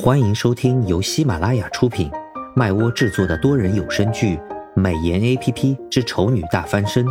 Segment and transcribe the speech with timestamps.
[0.00, 2.08] 欢迎收听由喜马拉雅出品、
[2.54, 4.36] 麦窝制作的多人有声剧
[4.76, 7.04] 《美颜 A P P 之丑女大翻身》，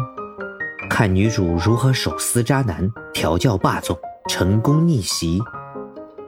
[0.90, 3.98] 看女主如何手撕渣男、调教霸总、
[4.30, 5.42] 成功逆袭。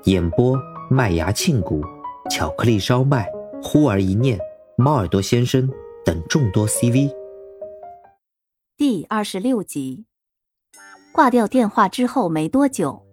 [0.04, 0.60] 演播：
[0.90, 1.82] 麦芽庆谷、
[2.30, 3.26] 巧克力烧麦、
[3.64, 4.38] 忽而一念、
[4.76, 5.70] 猫耳朵先生
[6.04, 7.10] 等众多 C V。
[8.76, 10.04] 第二十六集，
[11.14, 13.06] 挂掉电话之后没多久，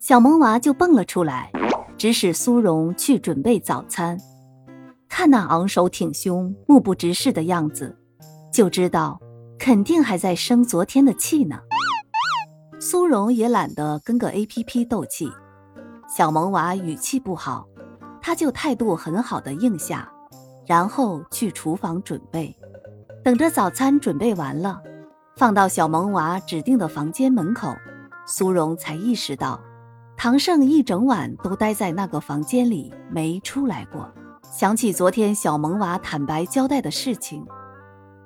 [0.00, 1.52] 小萌娃就蹦了出来。
[1.98, 4.16] 指使苏荣去准备早餐，
[5.08, 7.98] 看那昂首挺胸、目不直视的样子，
[8.52, 9.20] 就知道
[9.58, 11.58] 肯定还在生昨天的气呢。
[12.78, 15.28] 苏荣也懒得跟个 A P P 斗气，
[16.08, 17.66] 小萌娃语气不好，
[18.22, 20.08] 他就态度很好的应下，
[20.68, 22.56] 然后去厨房准备，
[23.24, 24.80] 等着早餐准备完了，
[25.36, 27.74] 放到小萌娃指定的房间门口，
[28.24, 29.60] 苏荣才意识到。
[30.18, 34.12] 唐胜一整晚都待在那个房间里没出来过。
[34.42, 37.46] 想起昨天小萌娃坦白交代的事情，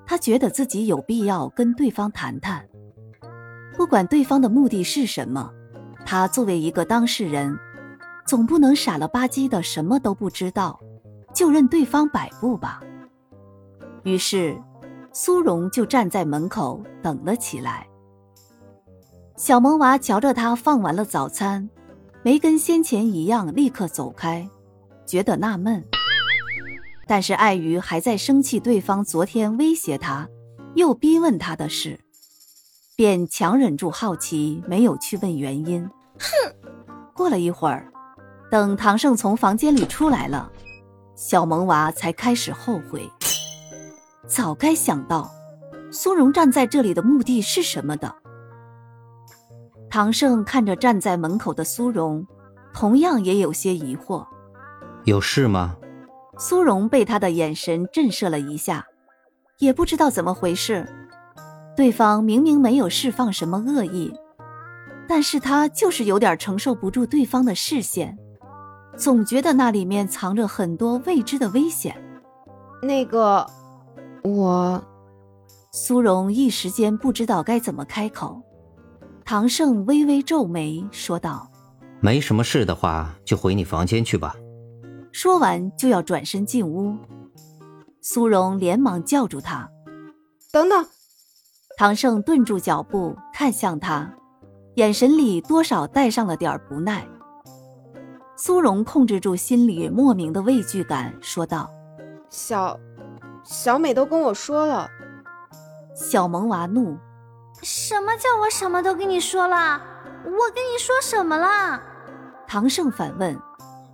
[0.07, 2.67] 他觉得自己有必要跟对方谈谈。
[3.77, 5.53] 不管对方的目的是什么，
[6.07, 7.55] 他作为一个当事人，
[8.25, 10.81] 总不能傻了吧唧的什么都不知道，
[11.35, 12.81] 就任对方摆布吧。
[14.05, 14.59] 于是，
[15.13, 17.87] 苏荣就站在门口等了起来。
[19.37, 21.69] 小萌娃瞧着他放完了早餐。
[22.25, 24.49] 没跟先前一样立刻走开，
[25.05, 25.85] 觉得纳闷。
[27.07, 30.29] 但是碍于还在生气对方昨天威胁他，
[30.75, 31.99] 又逼问他的事，
[32.95, 35.83] 便强忍住好奇，没有去问原因。
[36.19, 36.29] 哼！
[37.13, 37.93] 过了一会儿，
[38.51, 40.51] 等唐胜从房间里出来了，
[41.17, 43.11] 小萌娃才开始后悔。
[44.29, 45.29] 早该想到，
[45.91, 48.15] 苏荣站在这里的目的是什么的。
[49.93, 52.27] 唐胜看着站在门口的苏荣，
[52.73, 54.27] 同样也有些疑惑。
[55.05, 55.77] 有事吗？
[56.39, 58.87] 苏荣被他的眼神震慑了一下，
[59.59, 60.89] 也不知道怎么回事。
[61.77, 64.11] 对方明明没有释放什么恶意，
[65.07, 68.17] 但是他就是有点承受不住对方的视线，
[68.97, 71.95] 总觉得那里面藏着很多未知的危险。
[72.81, 73.47] 那个，
[74.25, 74.83] 我……
[75.71, 78.41] 苏荣一时间不知道该怎么开口。
[79.25, 81.51] 唐胜微微皱眉，说道
[82.01, 84.35] ：“没什么事的话，就回你房间去吧。”
[85.13, 86.97] 说完就要转身进屋，
[88.01, 89.69] 苏荣连忙叫住他
[90.53, 90.85] ：“等等！”
[91.79, 94.13] 唐胜顿住脚步，看向他，
[94.75, 97.07] 眼神里多少带上了点不耐。
[98.37, 101.71] 苏荣控制住心里莫名的畏惧感，说道
[102.29, 102.79] ：“小，
[103.45, 104.89] 小美都跟我说了。”
[105.95, 106.97] 小萌娃怒。
[107.63, 109.81] 什么叫我什么都跟你说了？
[110.25, 111.81] 我跟你说什么了？
[112.47, 113.39] 唐胜反问。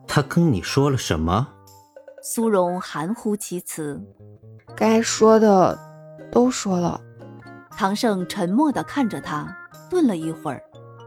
[0.06, 1.46] 他跟你说了什么？
[2.22, 4.00] 苏荣含糊其辞。
[4.74, 5.78] 该说的
[6.32, 7.00] 都说了。
[7.70, 9.46] 唐胜沉默的看着他，
[9.90, 10.62] 顿了一会儿，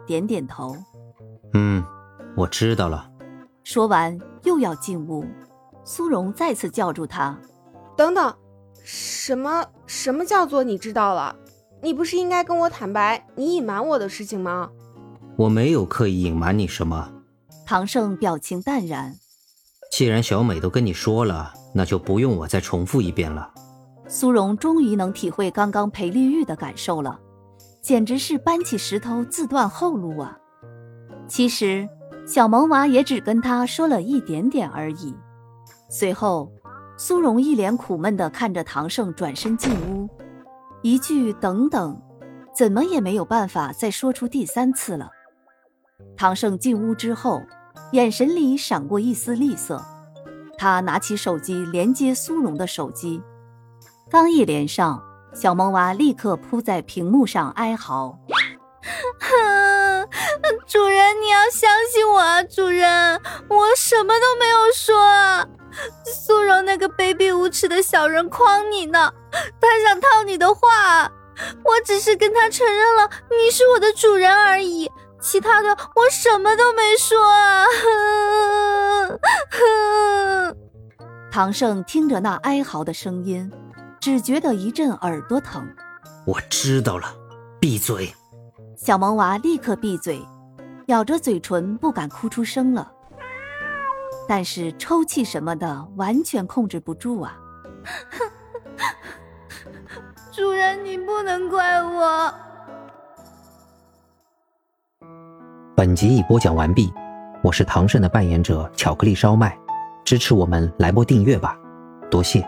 [0.05, 0.75] 点点头。
[1.53, 1.83] 嗯，
[2.37, 3.09] 我知道了。
[3.63, 5.25] 说完又要进屋，
[5.83, 7.37] 苏荣再次叫住他。
[7.97, 8.33] 等等，
[8.83, 11.35] 什么什么叫做你知道了？
[11.81, 14.69] 你不是应该跟我坦白你隐瞒我的事情吗？
[15.35, 17.11] 我没有刻意隐瞒你什么。
[17.65, 19.15] 唐胜表情淡然。
[19.91, 23.49] 既然小美都跟你说了，那就不用我再重复一遍了。
[24.07, 27.19] 苏荣终于能体会刚刚裴丽玉的感受了，
[27.81, 30.37] 简直是搬起石头自断后路啊！
[31.27, 31.87] 其实
[32.27, 35.15] 小萌娃也只跟他说了一点点而已。
[35.89, 36.51] 随后，
[36.97, 40.09] 苏荣一脸苦闷地看着唐胜转身进屋。
[40.81, 42.01] 一句等等，
[42.55, 45.11] 怎么也没有办法再说出第三次了。
[46.17, 47.43] 唐胜进屋之后，
[47.91, 49.83] 眼神里闪过一丝厉色，
[50.57, 53.21] 他拿起手机连接苏荣的手机，
[54.09, 55.03] 刚一连上，
[55.33, 58.17] 小萌娃立刻扑在屏幕上哀嚎：
[60.65, 62.41] “主人，你要相信我啊！
[62.43, 65.47] 主人，我什么都没有说啊！
[66.05, 67.40] 苏荣那个卑鄙无
[67.81, 69.11] 小人诓你呢。”
[69.59, 71.11] 他想套你的话，
[71.63, 74.91] 我只是跟他承认了你是我的主人而已，
[75.21, 77.65] 其他的我什么都没说啊！
[81.31, 83.49] 唐胜听着那哀嚎的声音，
[84.01, 85.65] 只觉得一阵耳朵疼。
[86.25, 87.15] 我知道了，
[87.59, 88.13] 闭嘴！
[88.75, 90.21] 小萌娃立刻闭嘴，
[90.87, 92.91] 咬着嘴唇不敢哭出声了，
[94.27, 97.37] 但是抽泣什么的完全控制不住啊！
[100.31, 102.33] 主人，你不能怪我。
[105.75, 106.93] 本集已播讲完毕，
[107.43, 109.57] 我是唐胜的扮演者巧克力烧麦。
[110.03, 111.57] 支持我们来波订阅吧，
[112.09, 112.45] 多谢。